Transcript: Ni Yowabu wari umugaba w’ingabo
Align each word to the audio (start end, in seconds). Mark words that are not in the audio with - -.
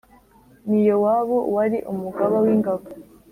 Ni 0.69 0.79
Yowabu 0.87 1.37
wari 1.55 1.77
umugaba 1.91 2.35
w’ingabo 2.45 2.85